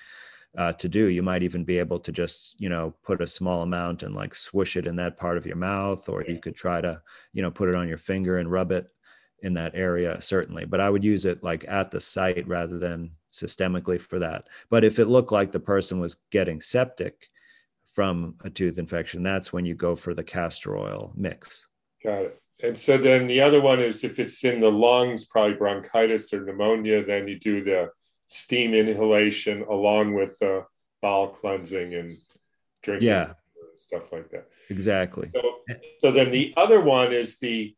[0.58, 1.08] uh, to do.
[1.08, 4.34] You might even be able to just, you know, put a small amount and like
[4.34, 7.52] swoosh it in that part of your mouth, or you could try to, you know,
[7.52, 8.88] put it on your finger and rub it
[9.44, 10.66] in that area, certainly.
[10.66, 14.46] But I would use it like at the site rather than systemically for that.
[14.70, 17.28] But if it looked like the person was getting septic
[17.86, 21.68] from a tooth infection, that's when you go for the castor oil mix.
[22.04, 22.42] Got it.
[22.64, 26.44] And so then the other one is if it's in the lungs, probably bronchitis or
[26.44, 27.92] pneumonia, then you do the
[28.28, 30.66] steam inhalation along with the
[31.02, 32.18] bowel cleansing and
[32.82, 33.24] drinking yeah.
[33.26, 34.48] and stuff like that.
[34.70, 35.32] Exactly.
[35.34, 35.52] So,
[36.00, 37.76] so then the other one is the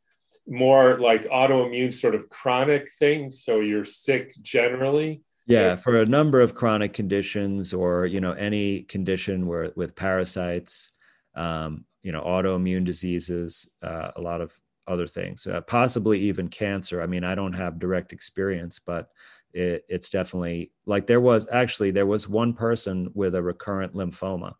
[0.48, 3.32] more like autoimmune sort of chronic thing.
[3.32, 5.22] So you're sick generally.
[5.46, 10.92] Yeah, for a number of chronic conditions or you know any condition where with parasites,
[11.34, 14.54] um, you know autoimmune diseases, uh, a lot of
[14.88, 17.02] other things, uh, possibly even cancer.
[17.02, 19.10] I mean, I don't have direct experience, but
[19.54, 24.54] it, it's definitely like there was actually there was one person with a recurrent lymphoma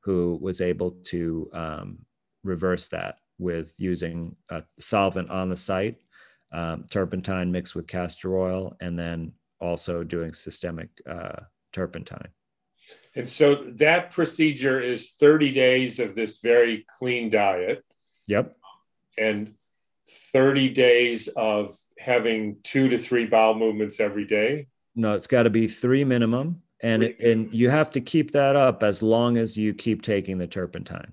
[0.00, 1.98] who was able to um,
[2.44, 5.96] reverse that with using a solvent on the site
[6.52, 11.40] um, turpentine mixed with castor oil and then also doing systemic uh,
[11.72, 12.28] turpentine.
[13.14, 17.84] And so that procedure is 30 days of this very clean diet.
[18.26, 18.56] Yep.
[19.18, 19.54] And
[20.32, 24.68] 30 days of having two to three bowel movements every day?
[24.94, 26.62] No, it's got to be three minimum.
[26.82, 30.38] And, it, and you have to keep that up as long as you keep taking
[30.38, 31.12] the turpentine.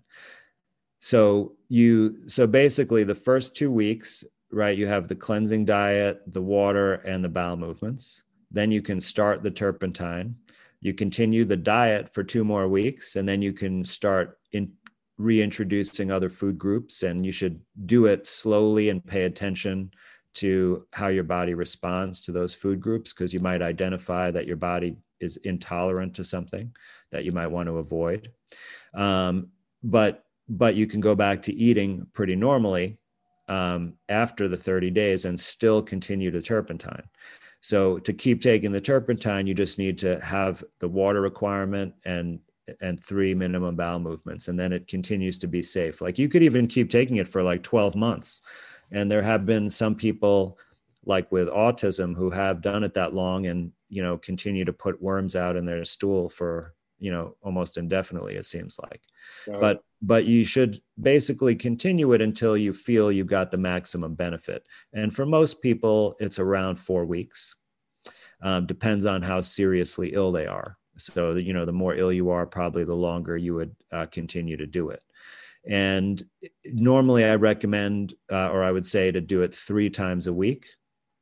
[0.99, 4.77] So you so basically the first two weeks, right?
[4.77, 8.23] You have the cleansing diet, the water, and the bowel movements.
[8.51, 10.35] Then you can start the turpentine.
[10.79, 14.73] You continue the diet for two more weeks, and then you can start in
[15.17, 17.03] reintroducing other food groups.
[17.03, 19.91] And you should do it slowly and pay attention
[20.35, 24.55] to how your body responds to those food groups because you might identify that your
[24.55, 26.75] body is intolerant to something
[27.11, 28.31] that you might want to avoid.
[28.93, 29.49] Um,
[29.83, 32.97] but but you can go back to eating pretty normally
[33.47, 37.03] um, after the 30 days and still continue to turpentine.
[37.61, 42.39] So to keep taking the turpentine you just need to have the water requirement and
[42.79, 46.01] and three minimum bowel movements and then it continues to be safe.
[46.01, 48.41] Like you could even keep taking it for like 12 months
[48.93, 50.57] and there have been some people
[51.05, 55.01] like with autism who have done it that long and you know continue to put
[55.01, 59.01] worms out in their stool for you know almost indefinitely it seems like.
[59.47, 59.59] Right.
[59.59, 64.65] but but you should basically continue it until you feel you got the maximum benefit.
[64.93, 67.55] And for most people it's around four weeks.
[68.41, 70.77] Um, depends on how seriously ill they are.
[70.97, 74.57] So you know the more ill you are probably the longer you would uh, continue
[74.57, 75.01] to do it
[75.65, 76.23] and
[76.65, 80.67] normally I recommend, uh, or I would say to do it three times a week.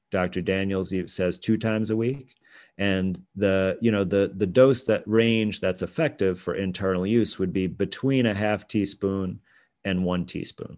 [0.09, 0.41] Dr.
[0.41, 2.35] Daniels says two times a week.
[2.77, 7.53] And the, you know, the, the dose that range that's effective for internal use would
[7.53, 9.39] be between a half teaspoon
[9.85, 10.77] and one teaspoon.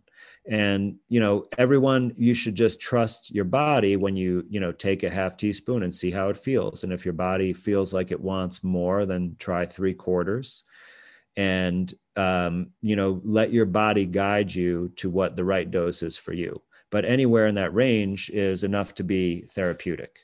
[0.50, 5.04] And, you know, everyone, you should just trust your body when you, you know, take
[5.04, 6.84] a half teaspoon and see how it feels.
[6.84, 10.64] And if your body feels like it wants more, then try three quarters
[11.36, 16.18] and um, you know let your body guide you to what the right dose is
[16.18, 16.62] for you.
[16.92, 20.20] But anywhere in that range is enough to be therapeutic.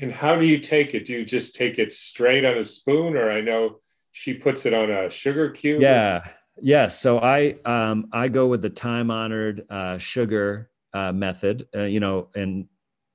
[0.00, 1.06] And how do you take it?
[1.06, 3.78] Do you just take it straight on a spoon or i know
[4.12, 5.80] she puts it on a sugar cube?
[5.80, 6.22] Yeah.
[6.24, 6.32] Yes.
[6.60, 6.88] Yeah.
[6.88, 12.00] so i um, i go with the time honored uh, sugar uh, method uh, you
[12.00, 12.68] know and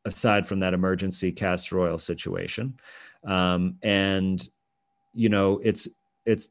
[0.06, 2.80] aside from that emergency castor oil situation.
[3.26, 4.46] Um, and
[5.14, 5.88] you know it's
[6.26, 6.50] it's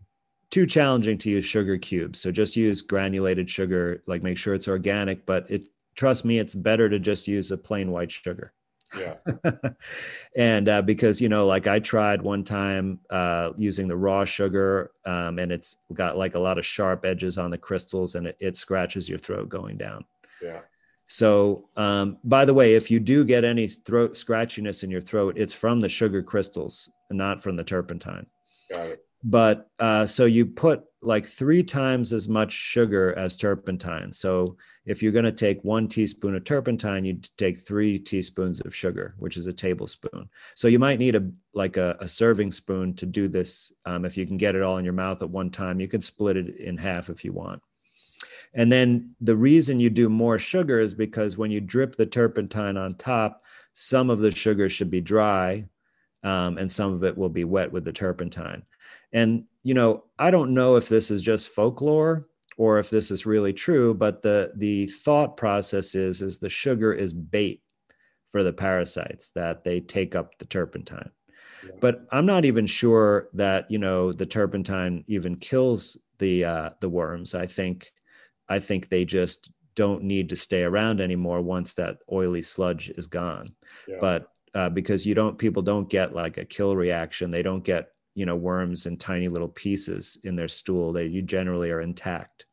[0.51, 2.21] too challenging to use sugar cubes.
[2.21, 6.55] So just use granulated sugar, like make sure it's organic, but it trust me, it's
[6.55, 8.53] better to just use a plain white sugar.
[8.97, 9.17] Yeah.
[10.37, 14.93] and uh, because, you know, like I tried one time uh, using the raw sugar
[15.05, 18.37] um, and it's got like a lot of sharp edges on the crystals and it,
[18.41, 20.05] it scratches your throat going down.
[20.41, 20.61] Yeah.
[21.11, 25.37] So, um, by the way, if you do get any throat scratchiness in your throat,
[25.37, 28.27] it's from the sugar crystals, not from the turpentine.
[28.73, 34.13] Got it but uh, so you put like three times as much sugar as turpentine.
[34.13, 38.75] So if you're going to take one teaspoon of turpentine, you'd take three teaspoons of
[38.75, 40.29] sugar, which is a tablespoon.
[40.55, 43.73] So you might need a like a, a serving spoon to do this.
[43.85, 46.01] Um, if you can get it all in your mouth at one time, you can
[46.01, 47.63] split it in half if you want.
[48.55, 52.77] And then the reason you do more sugar is because when you drip the turpentine
[52.77, 53.45] on top,
[53.75, 55.67] some of the sugar should be dry
[56.25, 58.63] um, and some of it will be wet with the turpentine.
[59.13, 63.27] And, you know, I don't know if this is just folklore or if this is
[63.27, 67.63] really true, but the, the thought process is, is the sugar is bait
[68.29, 71.11] for the parasites that they take up the turpentine.
[71.65, 71.73] Yeah.
[71.81, 76.89] But I'm not even sure that, you know, the turpentine even kills the, uh, the
[76.89, 77.35] worms.
[77.35, 77.91] I think,
[78.49, 83.07] I think they just don't need to stay around anymore once that oily sludge is
[83.07, 83.55] gone.
[83.87, 83.99] Yeah.
[84.01, 87.91] But uh, because you don't people don't get like a kill reaction they don't get
[88.15, 92.47] you know worms in tiny little pieces in their stool they you generally are intact.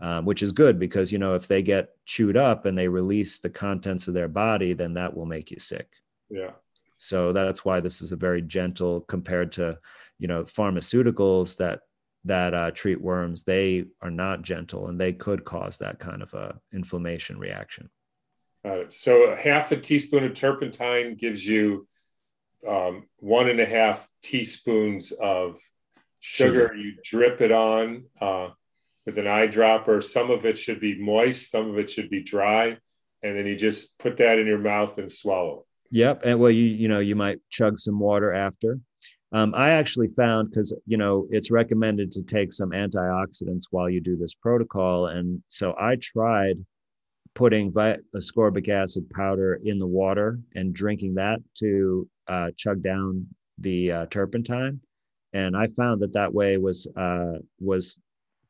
[0.00, 3.40] Um, which is good because you know if they get chewed up and they release
[3.40, 5.88] the contents of their body then that will make you sick.
[6.30, 6.52] Yeah.
[6.98, 9.78] So that's why this is a very gentle compared to
[10.18, 11.80] you know pharmaceuticals that
[12.24, 13.42] that uh, treat worms.
[13.42, 17.90] They are not gentle and they could cause that kind of a inflammation reaction.
[18.64, 21.86] Uh, so half a teaspoon of turpentine gives you
[22.66, 25.58] um, one and a half teaspoons of
[26.20, 26.68] sugar.
[26.68, 26.74] sugar.
[26.76, 28.48] You drip it on uh,
[29.06, 30.02] with an eyedropper.
[30.02, 32.76] Some of it should be moist, some of it should be dry,
[33.22, 35.64] and then you just put that in your mouth and swallow.
[35.90, 38.78] Yep, and well, you you know you might chug some water after.
[39.32, 44.00] Um, I actually found because you know it's recommended to take some antioxidants while you
[44.00, 46.56] do this protocol, and so I tried
[47.38, 53.24] putting vi- ascorbic acid powder in the water and drinking that to uh, chug down
[53.58, 54.80] the uh, turpentine,
[55.32, 57.96] and I found that that way was uh, was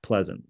[0.02, 0.42] pleasant.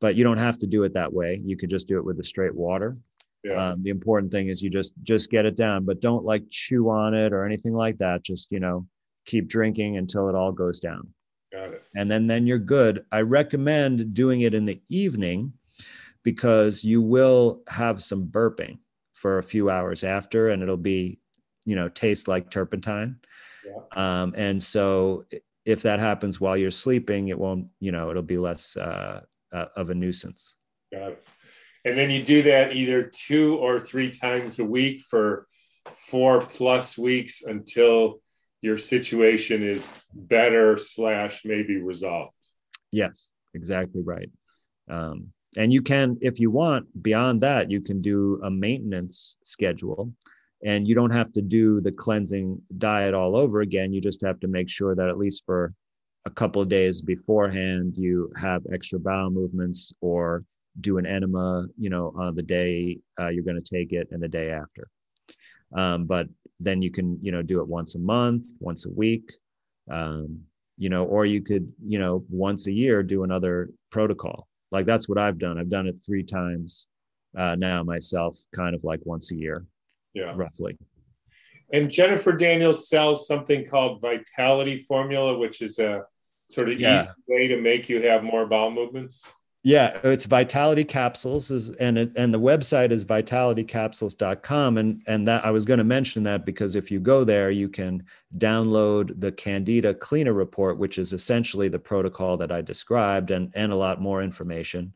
[0.00, 1.40] But you don't have to do it that way.
[1.44, 2.98] You could just do it with the straight water.
[3.44, 3.70] Yeah.
[3.70, 6.90] Um, the important thing is you just just get it down, but don't like chew
[6.90, 8.24] on it or anything like that.
[8.24, 8.88] Just you know,
[9.24, 11.06] keep drinking until it all goes down.
[11.52, 11.84] Got it.
[11.94, 13.04] And then then you're good.
[13.12, 15.52] I recommend doing it in the evening
[16.24, 18.78] because you will have some burping
[19.12, 21.18] for a few hours after and it'll be
[21.64, 23.16] you know taste like turpentine
[23.66, 24.22] yeah.
[24.22, 25.24] um, and so
[25.64, 29.20] if that happens while you're sleeping it won't you know it'll be less uh,
[29.52, 30.56] uh, of a nuisance
[30.92, 31.26] Got it.
[31.84, 35.46] and then you do that either two or three times a week for
[35.92, 38.20] four plus weeks until
[38.62, 42.34] your situation is better slash maybe resolved
[42.92, 44.30] yes exactly right
[44.88, 50.10] um, and you can if you want beyond that you can do a maintenance schedule.
[50.64, 53.92] And you don't have to do the cleansing diet all over again.
[53.92, 55.72] You just have to make sure that at least for
[56.24, 60.44] a couple of days beforehand you have extra bowel movements or
[60.80, 64.22] do an enema you know on the day uh, you're going to take it and
[64.22, 64.88] the day after.
[65.74, 66.28] Um, but
[66.60, 69.32] then you can you know do it once a month once a week
[69.90, 70.40] um,
[70.76, 75.08] you know or you could you know once a year do another protocol like that's
[75.08, 75.58] what I've done.
[75.58, 76.88] I've done it three times
[77.36, 79.64] uh, now myself, kind of like once a year,
[80.14, 80.76] yeah, roughly.
[81.72, 86.02] And Jennifer Daniels sells something called Vitality Formula, which is a
[86.50, 87.00] sort of yeah.
[87.00, 89.30] easy way to make you have more bowel movements.
[89.68, 95.44] Yeah, it's Vitality Capsules is and it, and the website is vitalitycapsules.com and and that
[95.44, 98.02] I was going to mention that because if you go there you can
[98.38, 103.70] download the Candida Cleaner report which is essentially the protocol that I described and and
[103.70, 104.94] a lot more information.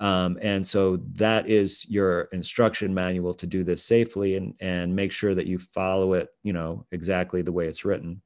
[0.00, 5.12] Um, and so that is your instruction manual to do this safely and and make
[5.12, 8.22] sure that you follow it, you know, exactly the way it's written.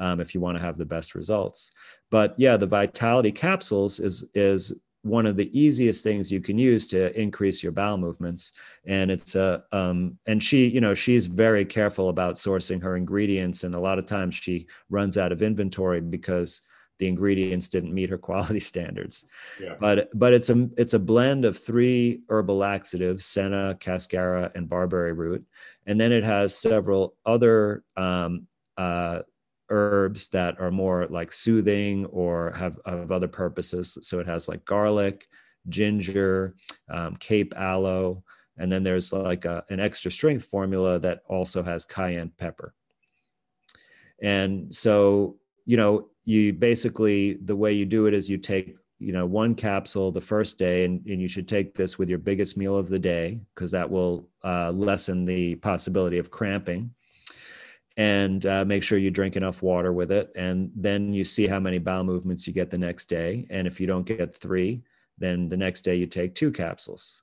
[0.00, 1.70] Um, if you want to have the best results.
[2.10, 4.72] But yeah, the vitality capsules is is
[5.06, 8.52] one of the easiest things you can use to increase your bowel movements.
[8.84, 13.64] And it's a um, and she you know she's very careful about sourcing her ingredients.
[13.64, 16.62] And a lot of times she runs out of inventory because
[16.98, 19.24] the ingredients didn't meet her quality standards.
[19.60, 19.76] Yeah.
[19.80, 25.12] but but it's a it's a blend of three herbal laxatives senna cascara and barberry
[25.12, 25.44] root.
[25.86, 29.22] And then it has several other um, uh,
[29.68, 33.98] herbs that are more like soothing or have, have other purposes.
[34.02, 35.26] So it has like garlic,
[35.68, 36.54] ginger,
[36.88, 38.22] um, Cape aloe,
[38.58, 42.74] and then there's like a, an extra strength formula that also has cayenne pepper.
[44.22, 45.36] And so,
[45.66, 49.54] you know, you basically, the way you do it is you take, you know, one
[49.54, 52.88] capsule the first day, and, and you should take this with your biggest meal of
[52.88, 56.94] the day because that will uh, lessen the possibility of cramping
[57.96, 60.30] and uh, make sure you drink enough water with it.
[60.36, 63.46] And then you see how many bowel movements you get the next day.
[63.50, 64.82] And if you don't get three,
[65.18, 67.22] then the next day you take two capsules.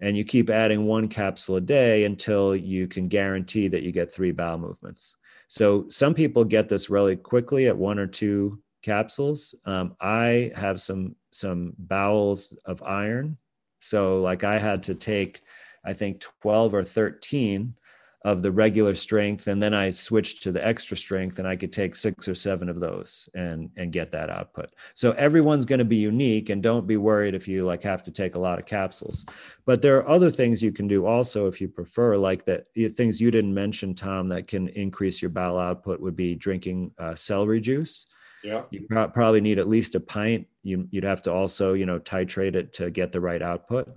[0.00, 4.12] And you keep adding one capsule a day until you can guarantee that you get
[4.12, 5.16] three bowel movements.
[5.48, 9.54] So some people get this really quickly at one or two capsules.
[9.64, 13.38] Um, I have some some bowels of iron,
[13.80, 15.40] so like I had to take,
[15.84, 17.74] I think twelve or thirteen
[18.22, 21.72] of the regular strength and then i switched to the extra strength and i could
[21.72, 24.70] take six or seven of those and and get that output.
[24.94, 28.10] So everyone's going to be unique and don't be worried if you like have to
[28.10, 29.24] take a lot of capsules.
[29.64, 32.66] But there are other things you can do also if you prefer like that
[32.96, 37.14] things you didn't mention tom that can increase your bowel output would be drinking uh,
[37.14, 38.06] celery juice.
[38.44, 38.62] Yeah.
[38.70, 40.46] You probably need at least a pint.
[40.62, 43.88] You, you'd have to also you know titrate it to get the right output.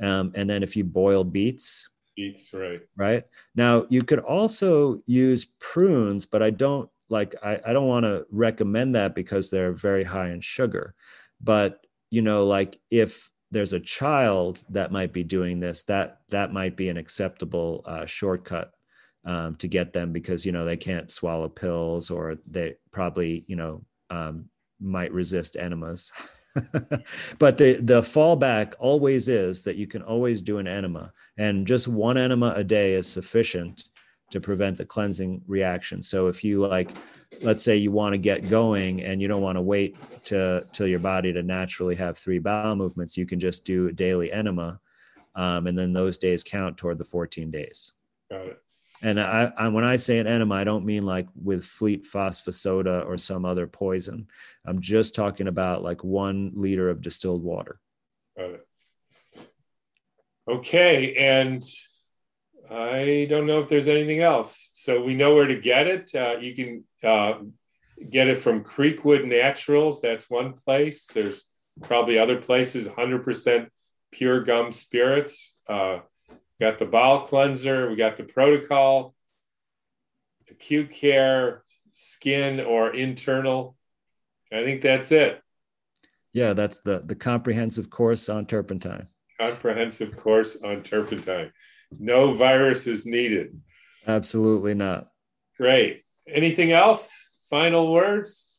[0.00, 1.88] Um, and then if you boil beets
[2.18, 2.80] beets, right?
[2.96, 3.24] Right.
[3.54, 8.26] Now you could also use prunes, but I don't like I, I don't want to
[8.30, 10.94] recommend that because they're very high in sugar.
[11.40, 16.52] But you know, like if there's a child that might be doing this, that that
[16.52, 18.72] might be an acceptable uh, shortcut
[19.24, 23.56] um, to get them because you know they can't swallow pills or they probably you
[23.56, 24.46] know um,
[24.80, 26.10] might resist enemas.
[27.38, 31.88] but the the fallback always is that you can always do an enema and just
[31.88, 33.84] one enema a day is sufficient
[34.30, 36.02] to prevent the cleansing reaction.
[36.02, 36.90] So if you like
[37.42, 40.86] let's say you want to get going and you don't want to wait to till
[40.86, 44.80] your body to naturally have three bowel movements you can just do daily enema
[45.34, 47.92] um, and then those days count toward the 14 days.
[48.30, 48.62] Got it
[49.02, 53.06] and I, I, when I say an enema, I don't mean like with fleet phosphosoda
[53.06, 54.28] or some other poison.
[54.64, 57.80] I'm just talking about like one liter of distilled water.
[58.36, 58.68] Got it.
[60.48, 61.62] Okay, and
[62.70, 64.72] I don't know if there's anything else.
[64.74, 66.14] So we know where to get it.
[66.14, 67.38] Uh, you can uh,
[68.08, 70.00] get it from Creekwood Naturals.
[70.00, 71.06] That's one place.
[71.06, 71.44] There's
[71.82, 72.88] probably other places.
[72.88, 73.68] 100%
[74.10, 75.54] pure gum spirits.
[75.68, 76.00] Uh,
[76.60, 79.14] got the bowel cleanser, we got the protocol,
[80.50, 83.76] acute care, skin or internal.
[84.52, 85.42] I think that's it.
[86.32, 89.08] Yeah, that's the the comprehensive course on turpentine.
[89.40, 91.52] Comprehensive course on turpentine.
[91.98, 93.60] No virus is needed.
[94.06, 95.08] Absolutely not.
[95.56, 96.04] Great.
[96.28, 97.30] Anything else?
[97.50, 98.58] Final words?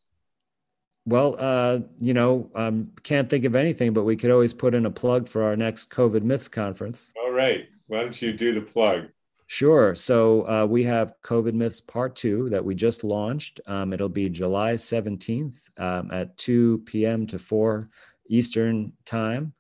[1.06, 4.86] Well, uh, you know, um, can't think of anything, but we could always put in
[4.86, 7.12] a plug for our next COVID Myths conference.
[7.18, 7.68] All right.
[7.90, 9.08] Why don't you do the plug?
[9.48, 9.96] Sure.
[9.96, 13.60] So uh, we have COVID Myths Part Two that we just launched.
[13.66, 17.26] Um, it'll be July 17th um, at 2 p.m.
[17.26, 17.90] to 4
[18.30, 19.54] Eastern Time.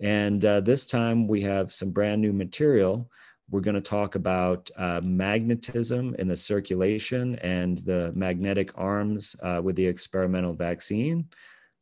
[0.00, 3.10] And uh, this time we have some brand new material.
[3.50, 9.60] We're going to talk about uh, magnetism in the circulation and the magnetic arms uh,
[9.62, 11.28] with the experimental vaccine.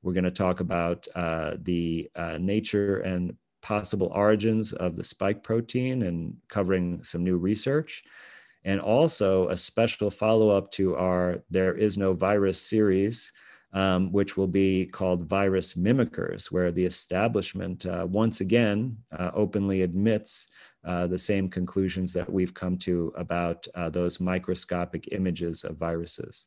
[0.03, 5.43] We're going to talk about uh, the uh, nature and possible origins of the spike
[5.43, 8.05] protein and covering some new research.
[8.65, 13.33] And also a special follow up to our There Is No Virus series,
[13.73, 19.83] um, which will be called Virus Mimickers, where the establishment uh, once again uh, openly
[19.83, 20.49] admits
[20.85, 26.47] uh, the same conclusions that we've come to about uh, those microscopic images of viruses.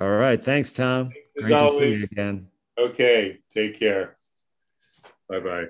[0.00, 0.42] All right.
[0.42, 1.10] Thanks, Tom.
[1.38, 2.12] As Great always.
[2.12, 2.48] again.
[2.78, 3.38] Okay.
[3.50, 4.16] Take care.
[5.28, 5.66] Bye bye.